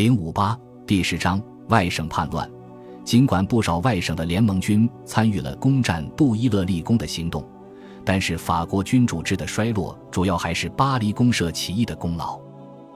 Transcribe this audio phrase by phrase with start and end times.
[0.00, 1.38] 零五八第十章
[1.68, 2.50] 外省叛乱。
[3.04, 7.46] 尽管不少外省的联盟军参与了攻占杜伊勒立功的行动，
[8.02, 12.40] 但是法国君主制的衰落主要还是巴黎公社起义的功劳。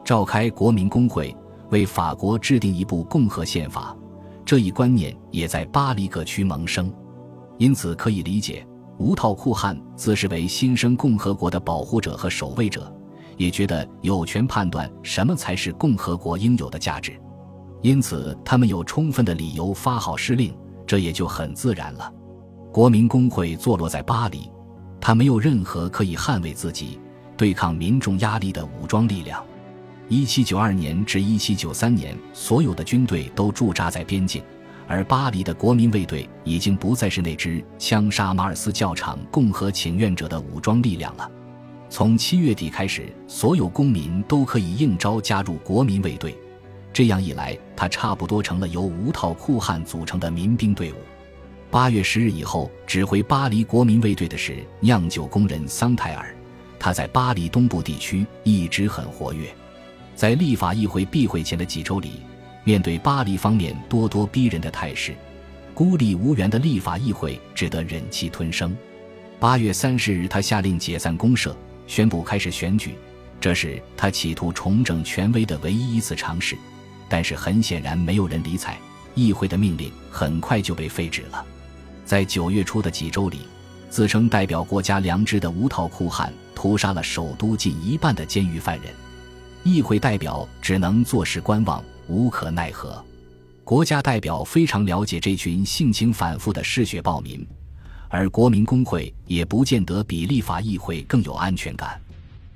[0.03, 1.37] 召开国民公会，
[1.69, 3.95] 为法国制定一部共和宪法，
[4.43, 6.91] 这一观念也在巴黎各区萌生。
[7.59, 8.66] 因此可以理解，
[8.96, 12.91] 无套库汉自视为新生共和国的保护者和守卫者，
[13.37, 17.12] 也觉得有权判断什么才是共和国应有的价值。
[17.82, 22.11] 因此，他们有充分的理由发号施令，这也就很自然了。
[22.72, 24.50] 国民工会坐落在巴黎，
[25.00, 26.99] 他没有任何可以捍卫自己、
[27.36, 29.44] 对抗民众压力的武装力量。
[30.08, 34.42] 一七九二年至一七九三年，所有的军队都驻扎在边境，
[34.89, 41.30] 而巴黎的国民卫队已经不再是那支枪杀马尔斯教场共和请愿者的武装力量了。
[41.97, 46.36] 从七月底开始，所有公民都可以应召加入国民卫队。
[46.92, 50.97] 这样一来，他差不多成了由无套酷汉组成的民兵队伍。
[51.70, 56.34] 八月十日以后，指挥巴黎国民卫队的是酿酒工人桑泰尔，
[56.80, 59.48] 他在巴黎东部地区一直很活跃。
[60.16, 62.14] 在立法议会闭会前的几周里，
[62.64, 65.14] 面对巴黎方面咄咄逼人的态势，
[65.72, 68.76] 孤立无援的立法议会只得忍气吞声。
[69.38, 72.94] 八月三十日，他下令解散公社，宣布开始选举，
[73.40, 76.56] 这是他企图重整权威的唯一一次尝试。
[77.08, 78.78] 但是很显然，没有人理睬
[79.14, 81.44] 议会的命令，很快就被废止了。
[82.04, 83.41] 在九月初的几周里，
[83.91, 88.92] 自称代表国家良知的无套酷汉屠杀了首都近一半的监狱犯人，
[89.62, 93.04] 议会代表只能坐视观望，无可奈何。
[93.62, 97.46] 国家代表非常了解这群性情反复的嗜血暴民，
[98.08, 102.00] 而国民工会也不见得比立法议会更有安全感。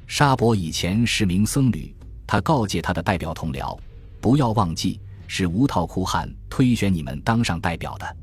[0.07, 1.95] 沙伯以前是名僧侣，
[2.27, 3.77] 他告诫他的代表同僚。
[4.21, 8.17] 不要忘记，是无套酷汉推选你们当上代表的，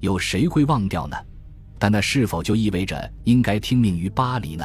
[0.00, 1.16] 有谁会忘掉呢？
[1.78, 4.64] 但那是否就意味着应该听命于巴黎呢？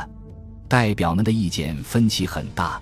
[0.67, 2.79] 代表们的意见分歧很大。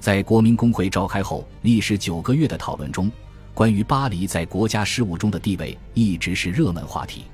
[0.00, 3.10] 在国民工会召开后，历时九个月的讨论中，
[3.52, 7.24] 关于巴黎在国家事务中的地位一直是热门话题。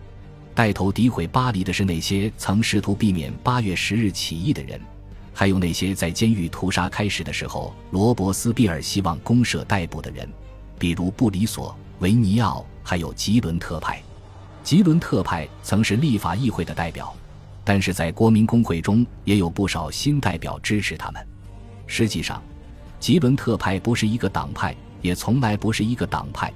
[0.55, 4.81] 带头诋毁巴黎的是那些曾试图避免八月十日起义的人。
[5.33, 10.29] 还有那些在监狱屠杀开始的时候，罗伯斯庇尔希望公社逮捕的人，
[10.79, 14.01] 比如布里索、维尼奥，还有吉伦特派。
[14.63, 17.13] 吉伦特派曾是立法议会的代表，
[17.65, 21.27] 但是在国民工会中也有不少新代表支持他们。
[21.89, 22.41] 实际上，
[23.01, 24.73] 吉伦特派不是一个党派，
[25.03, 26.53] 也从来不是一个党派，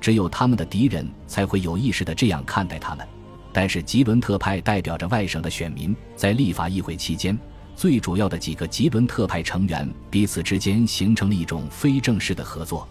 [0.00, 3.06] 只有他们的敌人才会有意识的这样看待他们。
[3.52, 7.38] 但是吉伦特派代表着外省的选民，在立法议会期间。
[7.74, 12.86] 最主要的几个吉伦特派成员彼此之间形成了一种非正式的合作，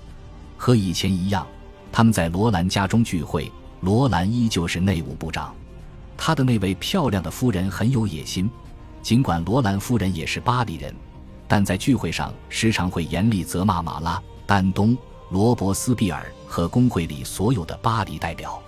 [0.58, 1.46] 和以前一样，
[1.92, 3.52] 他们在罗兰家中聚会。
[3.82, 5.56] 罗兰依旧是内务部长，
[6.16, 8.50] 他的那位漂亮的夫人很有野心。
[9.02, 10.94] 尽管罗兰夫人也是巴黎人，
[11.48, 14.96] 但在聚会上时常会严厉责骂马拉、丹东、
[15.30, 18.62] 罗伯斯庇尔和工会里所有的巴黎代表。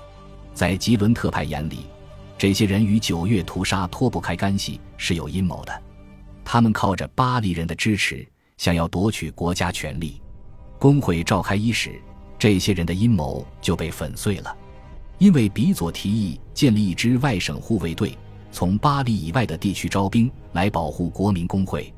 [0.53, 1.88] 在吉伦特派眼里，
[2.38, 5.81] 这些人与九月屠杀脱不开干系，是有阴谋的。
[6.46, 8.28] 他们靠着巴黎人的支持，
[8.58, 10.22] 想要夺取国家权力。
[10.78, 12.00] 工会召开伊始，
[12.38, 14.56] 这些人的阴谋就被粉碎了。
[15.18, 18.18] 因为比佐提议建立一支外省护卫队，
[18.52, 21.94] 从巴黎以外的地区招兵来保护国民工会。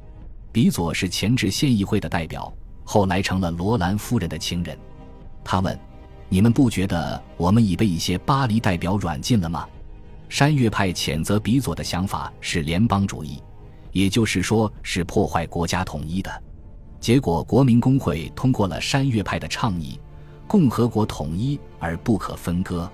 [0.52, 4.78] 比佐是前置县议会的代表，后来成了罗兰夫人的情人。
[5.44, 5.78] 他问
[6.30, 9.68] ：“你们不觉得我们已被一些巴黎代表软禁了吗？”
[10.28, 13.42] 山岳派谴责比佐的想法是联邦主义。
[13.92, 16.44] 也就是说，是破坏国家统一的。
[17.00, 19.98] 结果，国民工会通过了山岳派的倡议，
[20.48, 22.92] 共和国统一而不可分割。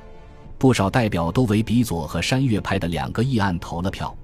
[0.59, 4.15] 不少代表都为比佐和山岳派的两个议案投了票。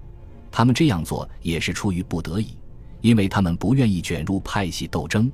[0.52, 2.56] 他们这样做也是出于不得已，
[3.02, 5.32] 因为他们不愿意卷入派系斗争。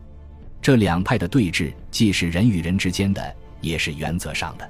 [0.62, 4.70] 这两派的对峙既是人与人之间的，也是原则上的。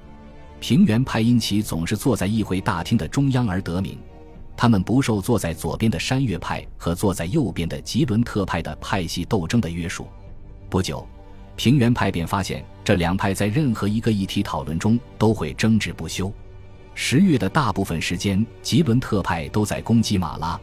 [0.62, 3.98] 平原派因其总是坐在议会大厅的中央而得名。
[4.56, 10.08] 他们不受坐在左边的山岳派和坐在右边的吉伦特派的派系斗争的约束。
[10.70, 11.06] 不久，
[11.56, 16.32] 平原派便发现这两派在任何一个议题讨论中都会争执不休。
[16.94, 20.58] 十月的大部分时间，吉伦特派都在攻击马拉。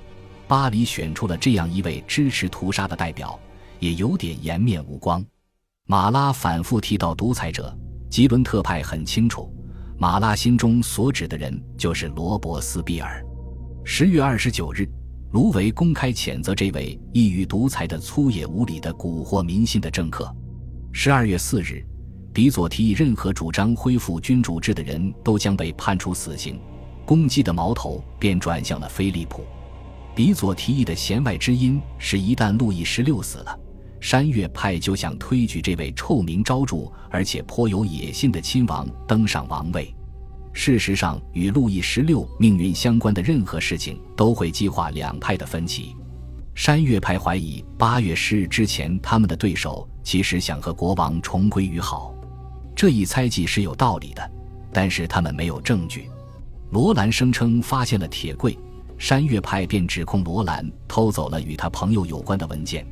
[0.46, 3.38] 巴黎选出了这样一位支持屠杀的代表，
[3.80, 5.24] 也有点颜面无光。
[5.86, 7.76] 马拉反复提到独裁者，
[8.10, 9.48] 吉伦特派很清楚，
[9.96, 13.24] 马拉心中所指的人就是罗伯斯庇尔。
[13.84, 14.84] 十月二十九日，
[15.30, 20.28] 卢维公开谴责这位异于独裁的粗野无礼的蛊惑民心的政客。
[20.92, 21.86] 十二月四日，
[22.34, 26.60] 比佐提议任何主张恢复君主制的人都将被判处死刑，
[27.06, 29.44] 攻击的矛头便转向了菲利普。
[30.16, 33.56] 比佐提议的弦外之音是，一旦路易十六死了，
[34.00, 39.94] 山岳派就想推举这位臭名昭著而且颇有野心的亲王登上王位。
[40.52, 45.94] 事实上，与路易十六命运相关的任何事情都会激化两派的分歧。
[46.54, 52.12] 山岳派怀疑，八月十日之前，他们的对手其实想和国王重归于好。
[52.74, 54.30] 这一猜忌是有道理的，
[54.72, 56.10] 但是他们没有证据。
[56.70, 58.58] 罗兰声称发现了铁柜。
[58.98, 62.86] 山岳派便指控罗兰偷走了与他朋友有关的文件，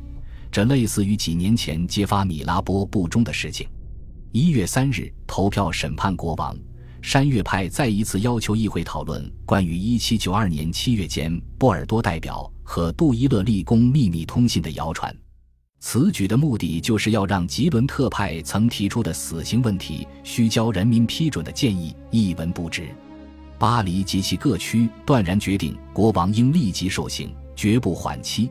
[0.51, 3.67] 这类似于几年前揭发米拉波不忠的事情。
[4.31, 6.57] 一月三日投票审判国王，
[7.01, 15.15] 山岳派再一次要求议会讨论关于一七九二年七月间波尔多代表和杜伊勒立功秘密通信的谣传。
[15.81, 22.89] 此举的目的就是要让吉伦特派曾提出的死刑问题需交人民批准的建议一文不值。
[23.57, 28.49] 巴黎及其各区断然决定，国王应立即受刑，绝不缓期。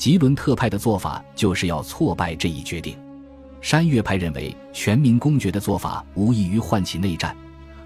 [0.00, 2.96] 吉伦特派的做法就是要挫败这一决定。
[3.60, 7.36] 山岳派认为，全民公决的做法无异于唤起内战，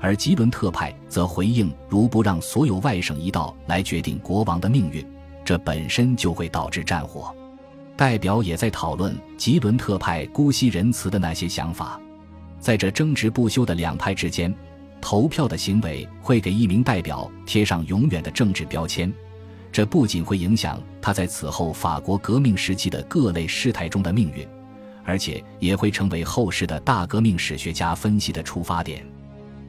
[0.00, 5.04] 而吉伦特派则回应：如不让所有外省一道来决定国王的命运，
[5.44, 7.34] 这本身就会导致战火。
[7.96, 12.00] 代表也在讨论吉伦特派姑息仁慈的那些想法。
[12.60, 14.54] 在这争执不休的两派之间。
[15.00, 19.12] 投票的行为会给一名代表贴上永远的政治标签，
[19.74, 24.46] 这不仅会影响他在此后法国革命时期的各类事态中的命运，
[25.02, 29.04] 而且也会成为后世的大革命史学家分析的出发点。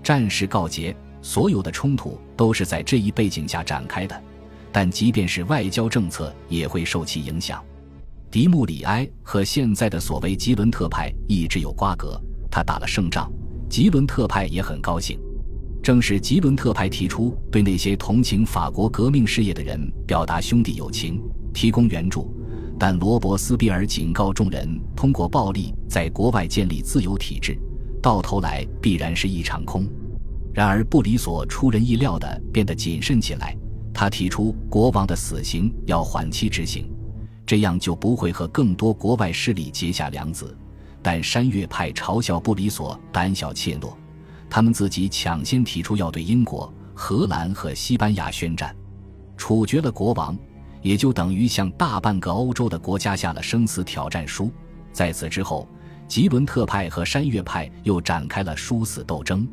[0.04, 4.24] 战事告捷，所有的冲突都是在这一背景下展开的，
[4.72, 7.60] 但即便是外交政策也会受其影响。
[8.30, 12.22] 迪穆里埃和现在的所谓吉伦特派一直有瓜葛，
[12.52, 13.28] 他打了胜仗。
[13.68, 15.20] 吉伦特派也很高兴，
[15.86, 21.22] 正是吉伦特派提出对那些同情法国革命事业的人表达兄弟友情，
[21.54, 22.36] 提供援助。
[22.80, 27.56] 但罗伯斯庇尔警告众人，通过暴力在国外建立自由体制，
[28.02, 29.88] 到头来必然是一场空。
[30.56, 33.56] 然而布里索出人意料地变得谨慎起来，
[33.94, 36.92] 他提出国王的死刑要缓期执行，
[37.46, 40.58] 这样就不会和更多国外势力结下梁子。
[41.04, 43.94] 但山岳派嘲笑布里索胆小怯懦，
[44.56, 48.74] 他们自己抢先提出要对英国、荷兰和西班牙宣战，
[49.36, 50.34] 处决了国王，
[50.82, 54.50] 也就等于向大半个欧洲的国家下了生死挑战书。
[54.94, 55.68] 在此之后，
[56.08, 59.46] 吉伦特派和山岳派又展开了殊死斗争。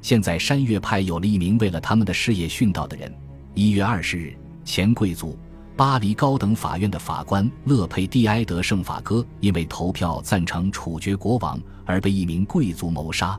[0.00, 3.12] 现在，山岳派有了一名为了他们的事业殉道的人。
[3.54, 4.32] 一月二十日，
[4.64, 5.36] 前贵族。
[5.74, 13.36] 巴黎高等法院的法官勒佩蒂埃德圣法哥因为投票赞成处决国王而被一名贵族谋杀，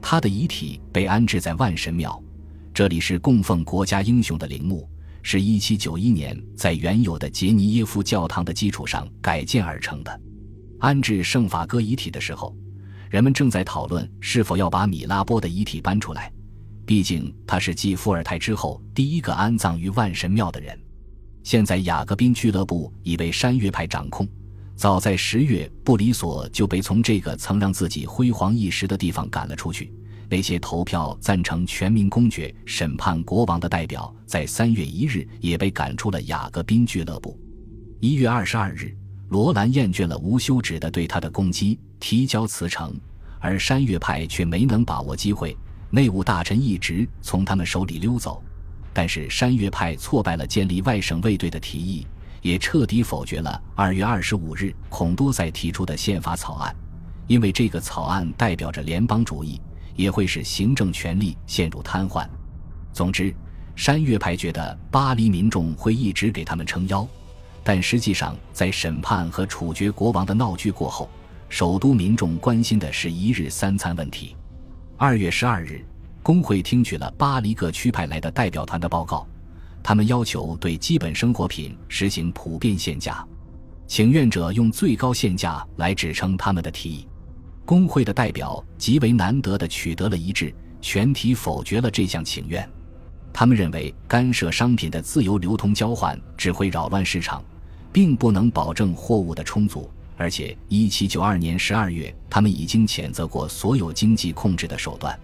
[0.00, 2.22] 他的遗体被安置在万神庙，
[2.72, 4.88] 这里是供奉国家英雄的陵墓，
[5.22, 10.20] 是一七九一年在原有的杰尼耶夫教堂的基础上改建而成的。
[10.80, 12.56] 安置圣法哥遗体的时候，
[13.10, 16.32] 人们正在讨论是否要把米拉波的遗体搬出来，
[16.86, 20.78] 毕竟他是继伏尔泰之后第一个安葬于万神庙的人。
[21.42, 24.26] 现在雅各宾俱乐部已被山岳派掌控。
[24.78, 29.92] 早在十月，布里索就被从这个曾让自己辉煌一时的地方赶了出去。
[30.30, 37.36] 那些投票赞成全民公决审判国王的代表，在三月一日也被赶出了雅各宾俱乐部。
[37.98, 38.96] 一月二十二日，
[39.30, 42.94] 罗兰厌倦了无休止的对他的攻击，提交辞呈，
[43.40, 45.56] 而山岳派却没能把握机会。
[45.90, 48.40] 内务大臣一直从他们手里溜走。
[48.92, 52.06] 但是山岳派挫败了建立外省卫队的提议，
[52.42, 56.74] 也彻底否决了二月二十五日孔多塞提出的宪法草案，
[57.26, 59.60] 因为这个草案代表着联邦主义，
[59.96, 62.26] 也会使行政权力陷入瘫痪。
[62.92, 63.34] 总之，
[63.76, 67.06] 山岳派觉得巴黎民众会一直给他们撑腰，
[67.62, 71.08] 但实际上，在审判和处决国王的闹剧过后，
[71.48, 74.36] 首都民众关心的是一日三餐问题。
[74.96, 75.84] 二月十二日。
[76.20, 79.26] 工会听取了巴黎各区派来的代表团的报告，
[79.82, 83.26] 他们要求对基本生活品实行普遍限价，
[83.86, 87.06] 请愿者用最高限价来支撑他们的提议。
[87.64, 92.68] 工会的代表极为难得的取得了一致，全体否决了这项请愿。
[93.32, 97.44] 他们认为干涉商品的自由流通交换只会扰乱市场，
[97.92, 99.88] 并不能保证货物的充足。
[100.16, 105.16] 而且，一七九二年十二月，他们已经谴责过所有经济控制的手段。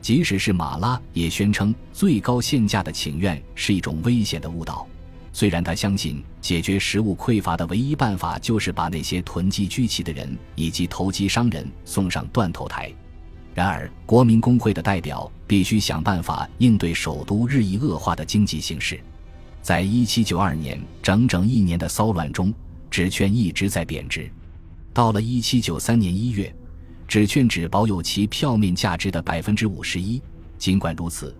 [0.00, 4.86] 即使是马拉也宣称最高限价的请愿是一种危险的误导，
[5.32, 12.92] 虽然他相信解决食物匮乏的唯一办法就是把那些囤积居奇的人以及投机商人送上断头台，
[13.54, 18.98] 然而国民工会的代表必须想办法应对首都日益恶化的经济形势。
[19.60, 22.54] 在一七九二年整整一年的骚乱中，
[22.90, 24.30] 纸券一直在贬值。
[24.94, 26.52] 到了一七九三年一月，
[27.08, 30.22] 纸券只保有其票面价值的百分之五十一。
[30.58, 31.34] 尽管如此。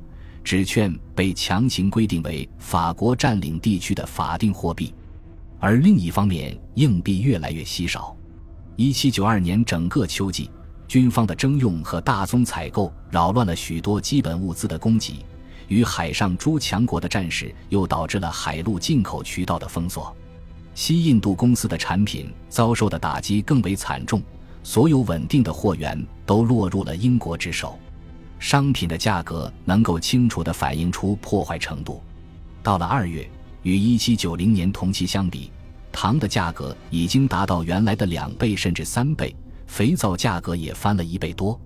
[0.45, 4.95] 纸券被强行规定为法国占领地区的法定货币，
[5.61, 8.17] 而另一方面，硬币越来越稀少。
[8.75, 10.51] 一七九二年整个秋季，
[10.87, 15.23] 军方的征用和大宗采购扰乱了许多基本物资的供给，
[15.67, 20.17] 与海上诸强国的战事又导致了海陆进口渠道的封锁。
[20.75, 24.23] 西印度公司的产品遭受的打击更为惨重，
[24.69, 27.79] 所有稳定的货源都落入了英国之手。
[28.39, 32.03] 商品的价格能够清楚地反映出破坏程度。
[32.63, 33.27] 到了二月，
[33.63, 35.51] 与一七九零年同期相比，
[35.91, 39.35] 糖的价格已经达到原来的两倍甚至三倍，
[39.67, 41.59] 肥皂价格也翻了一倍多。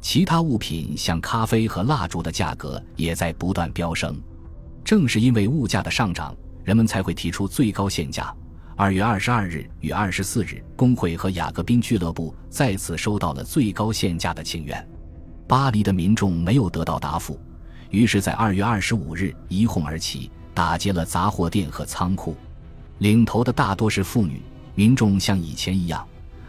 [0.00, 4.20] 其他物品像咖啡和蜡烛的价格也在不断飙升。
[4.84, 8.34] 正是因为物价的上涨，人们才会提出最高限价。
[8.80, 14.88] 二月二十二日与二十四日，工会和雅各宾俱乐部再次收到了最高限价的请愿。
[15.46, 17.38] 巴黎的民众没有得到答复，
[17.90, 22.34] 于是，在二月二十五日一哄而起，打劫了杂货店和仓库。
[23.00, 24.40] 领头的大多是妇女。
[24.74, 26.02] 民众像以前一样，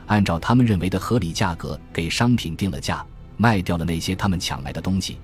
[0.06, 5.18] 按照他们认为的合理价格给商品定了价，卖掉了那些他们抢来的东西，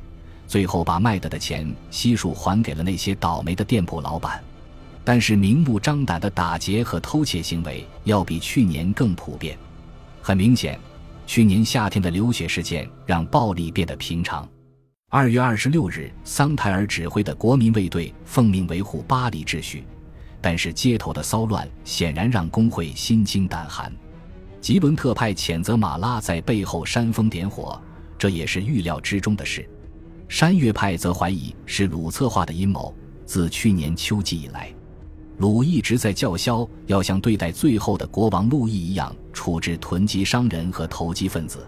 [0.45, 4.43] 最后把卖的的钱悉数还给了那些倒霉的店铺老板。
[5.09, 9.57] 但是，明目张胆的打劫和偷窃行为要比去年更普遍。
[10.21, 10.77] 很明显。
[11.25, 14.45] 去年夏天的流血事件让暴力变得平常。
[15.09, 19.85] 二月二十六日，桑泰尔指挥的国民卫队奉命维护巴黎秩序，
[20.41, 23.89] 但是街头的骚乱显然让工会心惊胆寒。
[24.59, 27.81] 吉伦特派谴责马拉在背后煽风点火，
[28.17, 29.65] 这也是预料之中的事。
[30.27, 32.93] 山岳派则怀疑是鲁策划的阴谋。
[33.25, 34.69] 自去年秋季以来。
[35.37, 41.65] 鲁一直在叫嚣，要像对待最后的国王路易一样处置囤积商人和投机分子。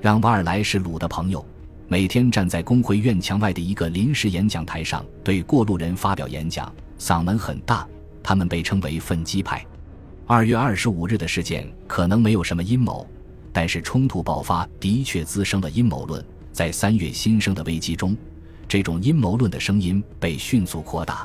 [0.00, 1.44] 让瓦尔莱是鲁的朋友，
[1.86, 7.86] 每天站在工会院墙外的一个临时演讲台上对过路人发表演讲，嗓门很大。
[8.24, 9.64] 他们被称为奋击派。
[10.26, 13.06] 二月二十五日的事件可能没有什么阴谋，
[13.52, 16.24] 但是冲突爆发的确滋生了阴谋论。
[16.52, 18.16] 在三月新生的危机中，
[18.66, 21.24] 这种阴谋论的声音被迅速扩大。